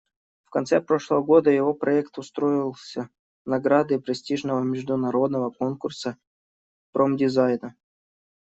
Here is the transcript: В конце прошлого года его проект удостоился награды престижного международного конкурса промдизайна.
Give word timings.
В 0.45 0.49
конце 0.49 0.81
прошлого 0.81 1.21
года 1.21 1.51
его 1.51 1.75
проект 1.75 2.17
удостоился 2.17 3.11
награды 3.45 3.99
престижного 3.99 4.63
международного 4.63 5.51
конкурса 5.51 6.17
промдизайна. 6.91 7.75